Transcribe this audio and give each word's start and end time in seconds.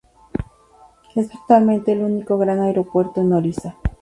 Es 1.15 1.31
actualmente 1.31 1.91
el 1.91 2.01
único 2.01 2.35
gran 2.39 2.59
aeropuerto 2.59 3.21
en 3.21 3.33
Orissa. 3.33 3.77